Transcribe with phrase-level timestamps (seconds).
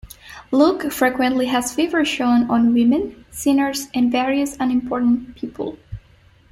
[0.49, 5.77] Luke frequently has favor shown on women, sinners, and various "unimportant" people.